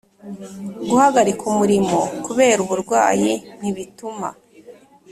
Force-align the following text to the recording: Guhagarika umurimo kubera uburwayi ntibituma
Guhagarika 0.89 1.43
umurimo 1.51 1.97
kubera 2.25 2.59
uburwayi 2.65 3.31
ntibituma 3.59 4.27